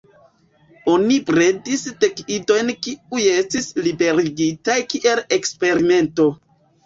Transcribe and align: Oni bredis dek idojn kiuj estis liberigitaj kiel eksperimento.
Oni 0.93 1.17
bredis 1.27 1.83
dek 2.03 2.23
idojn 2.37 2.71
kiuj 2.87 3.21
estis 3.33 3.69
liberigitaj 3.89 4.79
kiel 4.95 5.21
eksperimento. 5.37 6.27